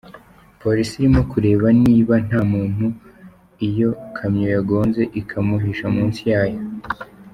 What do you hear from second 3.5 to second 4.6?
iyo kamyo